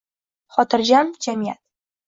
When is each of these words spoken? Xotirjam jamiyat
Xotirjam 0.55 1.13
jamiyat 1.27 1.63